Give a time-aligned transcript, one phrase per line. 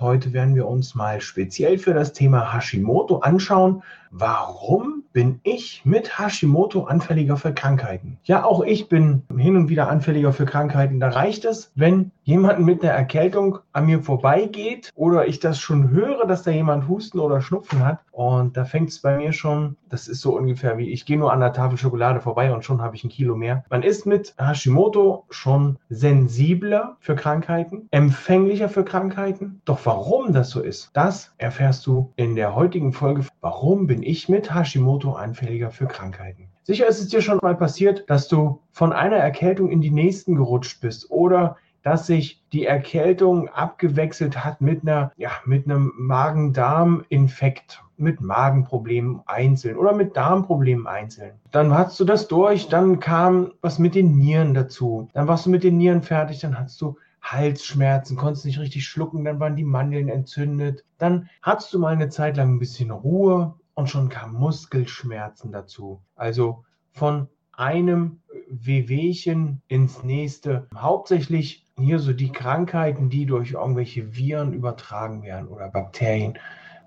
[0.00, 6.18] Heute werden wir uns mal speziell für das Thema Hashimoto anschauen, warum bin ich mit
[6.18, 8.18] Hashimoto anfälliger für Krankheiten?
[8.24, 11.00] Ja, auch ich bin hin und wieder anfälliger für Krankheiten.
[11.00, 15.90] Da reicht es, wenn jemand mit einer Erkältung an mir vorbeigeht oder ich das schon
[15.90, 18.00] höre, dass da jemand Husten oder Schnupfen hat.
[18.12, 21.32] Und da fängt es bei mir schon, das ist so ungefähr wie, ich gehe nur
[21.32, 23.64] an der Tafel Schokolade vorbei und schon habe ich ein Kilo mehr.
[23.70, 29.62] Man ist mit Hashimoto schon sensibler für Krankheiten, empfänglicher für Krankheiten.
[29.64, 33.24] Doch warum das so ist, das erfährst du in der heutigen Folge.
[33.40, 36.48] Warum bin ich mit Hashimoto anfälliger für Krankheiten?
[36.62, 40.36] Sicher ist es dir schon mal passiert, dass du von einer Erkältung in die nächsten
[40.36, 47.82] gerutscht bist oder dass sich die Erkältung abgewechselt hat mit einer, ja, mit einem Magen-Darm-Infekt,
[47.96, 51.32] mit Magenproblemen einzeln oder mit Darmproblemen einzeln.
[51.50, 55.08] Dann hast du das durch, dann kam was mit den Nieren dazu.
[55.14, 59.24] Dann warst du mit den Nieren fertig, dann hast du Halsschmerzen, konntest nicht richtig schlucken,
[59.24, 60.84] dann waren die Mandeln entzündet.
[60.98, 66.02] Dann hattest du mal eine Zeit lang ein bisschen Ruhe und schon kamen Muskelschmerzen dazu.
[66.16, 68.18] Also von einem
[68.50, 70.66] Wehwehchen ins nächste.
[70.76, 76.36] Hauptsächlich hier so die Krankheiten, die durch irgendwelche Viren übertragen werden oder Bakterien,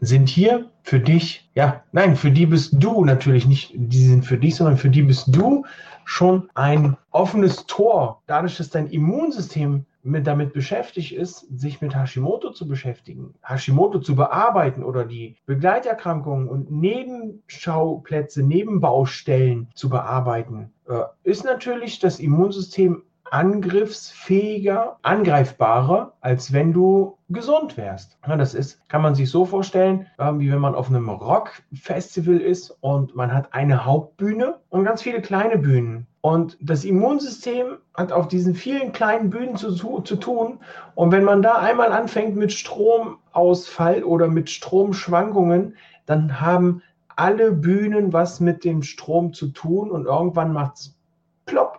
[0.00, 4.38] sind hier für dich, ja, nein, für die bist du natürlich nicht, die sind für
[4.38, 5.66] dich, sondern für die bist du
[6.06, 8.22] schon ein offenes Tor.
[8.26, 14.16] Dadurch, dass dein Immunsystem mit, damit beschäftigt ist, sich mit Hashimoto zu beschäftigen, Hashimoto zu
[14.16, 24.98] bearbeiten oder die Begleiterkrankungen und Nebenschauplätze, Nebenbaustellen zu bearbeiten, äh, ist natürlich das Immunsystem angriffsfähiger,
[25.02, 28.18] angreifbarer, als wenn du gesund wärst.
[28.26, 32.40] Ja, das ist, kann man sich so vorstellen, äh, wie wenn man auf einem Rockfestival
[32.40, 36.06] ist und man hat eine Hauptbühne und ganz viele kleine Bühnen.
[36.20, 40.58] Und das Immunsystem hat auf diesen vielen kleinen Bühnen zu, zu, zu, tun.
[40.94, 46.82] Und wenn man da einmal anfängt mit Stromausfall oder mit Stromschwankungen, dann haben
[47.16, 50.98] alle Bühnen was mit dem Strom zu tun und irgendwann macht es
[51.46, 51.77] plopp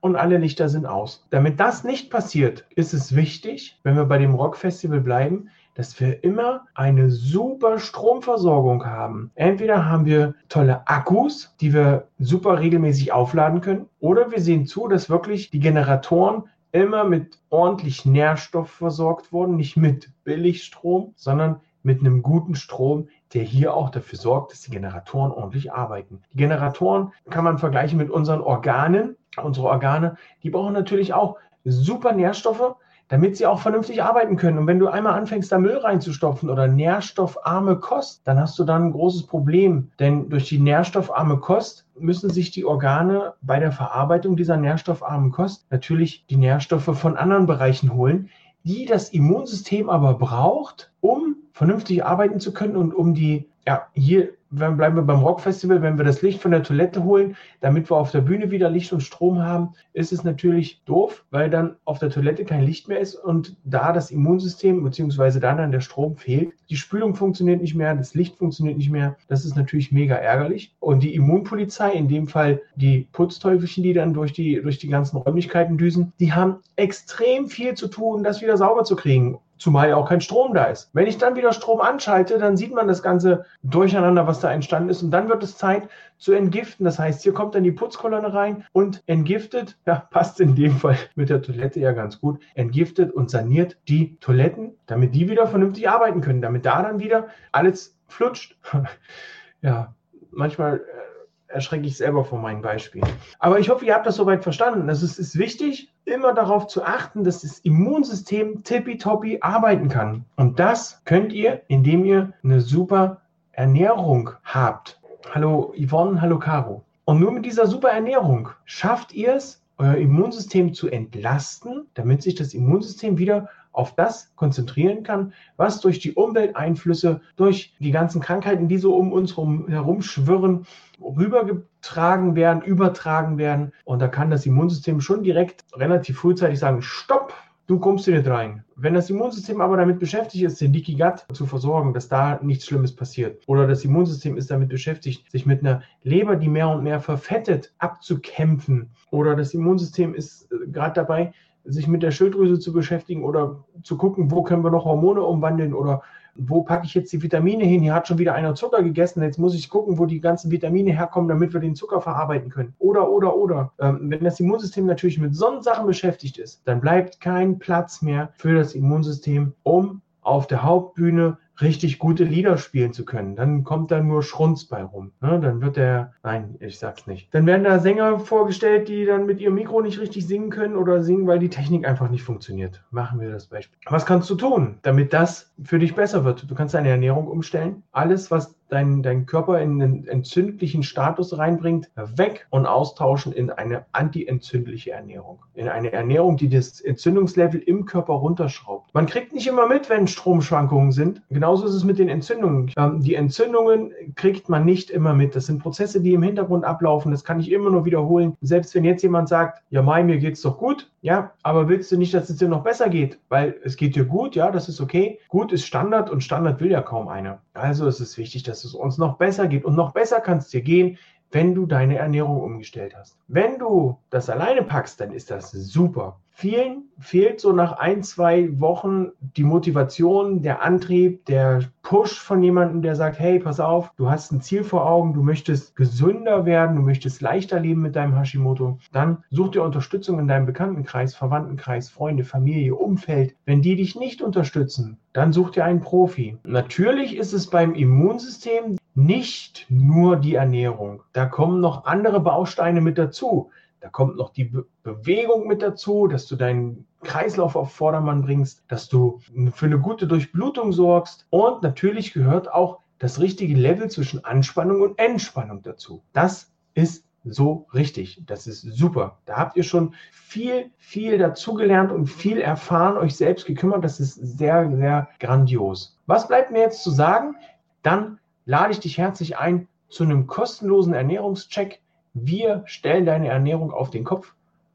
[0.00, 1.26] und alle Lichter sind aus.
[1.30, 6.24] Damit das nicht passiert, ist es wichtig, wenn wir bei dem Rockfestival bleiben, dass wir
[6.24, 9.30] immer eine super Stromversorgung haben.
[9.34, 14.88] Entweder haben wir tolle Akkus, die wir super regelmäßig aufladen können, oder wir sehen zu,
[14.88, 22.00] dass wirklich die Generatoren immer mit ordentlich Nährstoff versorgt wurden, nicht mit Billigstrom, sondern mit
[22.00, 26.20] einem guten Strom, der hier auch dafür sorgt, dass die Generatoren ordentlich arbeiten.
[26.32, 29.16] Die Generatoren kann man vergleichen mit unseren Organen.
[29.36, 32.76] Unsere Organe, die brauchen natürlich auch super Nährstoffe,
[33.10, 34.58] damit sie auch vernünftig arbeiten können.
[34.58, 38.86] Und wenn du einmal anfängst, da Müll reinzustopfen oder nährstoffarme Kost, dann hast du dann
[38.86, 39.90] ein großes Problem.
[39.98, 45.66] Denn durch die nährstoffarme Kost müssen sich die Organe bei der Verarbeitung dieser nährstoffarmen Kost
[45.70, 48.30] natürlich die Nährstoffe von anderen Bereichen holen,
[48.62, 54.30] die das Immunsystem aber braucht, um vernünftig arbeiten zu können und um die, ja, hier
[54.50, 57.96] wenn, bleiben wir beim Rockfestival, wenn wir das Licht von der Toilette holen, damit wir
[57.96, 61.98] auf der Bühne wieder Licht und Strom haben, ist es natürlich doof, weil dann auf
[61.98, 66.16] der Toilette kein Licht mehr ist und da das Immunsystem beziehungsweise dann, dann der Strom
[66.16, 66.52] fehlt.
[66.68, 69.16] Die Spülung funktioniert nicht mehr, das Licht funktioniert nicht mehr.
[69.28, 70.74] Das ist natürlich mega ärgerlich.
[70.80, 75.16] Und die Immunpolizei, in dem Fall die Putzteufelchen, die dann durch die, durch die ganzen
[75.16, 79.96] Räumlichkeiten düsen, die haben extrem viel zu tun, das wieder sauber zu kriegen zumal ja
[79.96, 80.90] auch kein Strom da ist.
[80.94, 84.88] Wenn ich dann wieder Strom anschalte, dann sieht man das ganze Durcheinander, was da entstanden
[84.88, 85.02] ist.
[85.02, 86.84] Und dann wird es Zeit zu entgiften.
[86.84, 90.96] Das heißt, hier kommt dann die Putzkolonne rein und entgiftet, ja, passt in dem Fall
[91.14, 95.88] mit der Toilette ja ganz gut, entgiftet und saniert die Toiletten, damit die wieder vernünftig
[95.88, 98.56] arbeiten können, damit da dann wieder alles flutscht.
[99.62, 99.94] ja,
[100.30, 103.06] manchmal äh, erschrecke ich selber von meinen Beispielen.
[103.38, 104.88] Aber ich hoffe, ihr habt das soweit verstanden.
[104.88, 110.24] Also es ist wichtig, immer darauf zu achten, dass das Immunsystem tippitoppi arbeiten kann.
[110.36, 113.22] Und das könnt ihr, indem ihr eine super
[113.52, 115.00] Ernährung habt.
[115.32, 116.84] Hallo Yvonne, hallo Caro.
[117.04, 122.34] Und nur mit dieser super Ernährung schafft ihr es, euer Immunsystem zu entlasten, damit sich
[122.34, 128.68] das Immunsystem wieder auf das konzentrieren kann, was durch die Umwelteinflüsse, durch die ganzen Krankheiten,
[128.68, 130.66] die so um uns herum schwirren,
[131.00, 133.72] rübergetragen werden, übertragen werden.
[133.84, 137.32] Und da kann das Immunsystem schon direkt relativ frühzeitig sagen, stopp,
[137.70, 138.64] du kommst dir nicht rein.
[138.74, 142.66] Wenn das Immunsystem aber damit beschäftigt ist, den Leaky Gut zu versorgen, dass da nichts
[142.66, 146.82] Schlimmes passiert, oder das Immunsystem ist damit beschäftigt, sich mit einer Leber, die mehr und
[146.82, 151.32] mehr verfettet, abzukämpfen, oder das Immunsystem ist äh, gerade dabei,
[151.64, 155.74] sich mit der Schilddrüse zu beschäftigen oder zu gucken, wo können wir noch Hormone umwandeln
[155.74, 156.02] oder
[156.36, 157.82] wo packe ich jetzt die Vitamine hin?
[157.82, 159.22] Hier hat schon wieder einer Zucker gegessen.
[159.22, 162.74] Jetzt muss ich gucken, wo die ganzen Vitamine herkommen, damit wir den Zucker verarbeiten können.
[162.78, 163.72] Oder, oder, oder.
[163.78, 168.30] Ähm, wenn das Immunsystem natürlich mit solchen Sachen beschäftigt ist, dann bleibt kein Platz mehr
[168.36, 173.36] für das Immunsystem, um auf der Hauptbühne richtig gute Lieder spielen zu können.
[173.36, 175.12] Dann kommt da nur Schrunz bei rum.
[175.20, 175.40] Ne?
[175.40, 177.32] Dann wird der, nein, ich sag's nicht.
[177.34, 181.02] Dann werden da Sänger vorgestellt, die dann mit ihrem Mikro nicht richtig singen können oder
[181.02, 182.82] singen, weil die Technik einfach nicht funktioniert.
[182.90, 183.78] Machen wir das Beispiel.
[183.86, 186.50] Was kannst du tun, damit das für dich besser wird?
[186.50, 187.82] Du kannst deine Ernährung umstellen.
[187.92, 193.86] Alles, was dein, dein Körper in einen entzündlichen Status reinbringt, weg und austauschen in eine
[193.92, 195.40] antientzündliche Ernährung.
[195.54, 198.94] In eine Ernährung, die das Entzündungslevel im Körper runterschraubt.
[198.94, 201.22] Man kriegt nicht immer mit, wenn Stromschwankungen sind.
[201.30, 202.72] Genauso ist es mit den Entzündungen.
[202.76, 205.36] Ähm, die Entzündungen kriegt man nicht immer mit.
[205.36, 207.10] Das sind Prozesse, die im Hintergrund ablaufen.
[207.10, 208.36] Das kann ich immer nur wiederholen.
[208.40, 210.90] Selbst wenn jetzt jemand sagt, ja, Mai, mir geht's doch gut.
[211.02, 213.18] Ja, aber willst du nicht, dass es dir noch besser geht?
[213.30, 215.18] Weil es geht dir gut, ja, das ist okay.
[215.28, 217.40] Gut ist Standard und Standard will ja kaum einer.
[217.54, 219.64] Also ist es wichtig, dass es uns noch besser geht.
[219.64, 220.98] Und noch besser kann es dir gehen,
[221.30, 223.16] wenn du deine Ernährung umgestellt hast.
[223.28, 226.18] Wenn du das alleine packst, dann ist das super.
[226.32, 232.80] Vielen fehlt so nach ein, zwei Wochen die Motivation, der Antrieb, der Push von jemandem,
[232.80, 236.76] der sagt, hey, pass auf, du hast ein Ziel vor Augen, du möchtest gesünder werden,
[236.76, 238.78] du möchtest leichter leben mit deinem Hashimoto.
[238.90, 243.34] Dann such dir Unterstützung in deinem Bekanntenkreis, Verwandtenkreis, Freunde, Familie, Umfeld.
[243.44, 246.38] Wenn die dich nicht unterstützen, dann such dir einen Profi.
[246.44, 251.02] Natürlich ist es beim Immunsystem nicht nur die Ernährung.
[251.12, 253.50] Da kommen noch andere Bausteine mit dazu.
[253.80, 258.64] Da kommt noch die Be Bewegung mit dazu, dass du deinen Kreislauf auf Vordermann bringst,
[258.68, 259.20] dass du
[259.52, 261.26] für eine gute Durchblutung sorgst.
[261.30, 266.02] Und natürlich gehört auch das richtige Level zwischen Anspannung und Entspannung dazu.
[266.12, 268.22] Das ist so richtig.
[268.26, 269.18] Das ist super.
[269.24, 273.84] Da habt ihr schon viel, viel dazugelernt und viel erfahren, euch selbst gekümmert.
[273.84, 275.98] Das ist sehr, sehr grandios.
[276.06, 277.36] Was bleibt mir jetzt zu sagen?
[277.82, 281.80] Dann lade ich dich herzlich ein zu einem kostenlosen Ernährungscheck.
[282.14, 284.34] Wir stellen deine Ernährung auf den Kopf,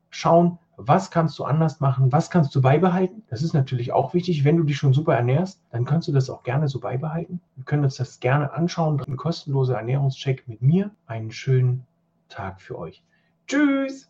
[0.10, 3.24] schauen, was kannst du anders machen, was kannst du beibehalten.
[3.30, 4.44] Das ist natürlich auch wichtig.
[4.44, 7.42] Wenn du dich schon super ernährst, dann kannst du das auch gerne so beibehalten.
[7.56, 9.02] Wir können uns das gerne anschauen.
[9.08, 10.92] Ein kostenloser Ernährungscheck mit mir.
[11.08, 11.86] Einen schönen
[12.30, 13.04] Tag für euch.
[13.48, 14.10] Tschüss!